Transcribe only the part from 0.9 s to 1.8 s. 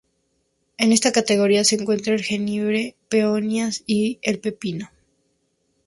esta categoría se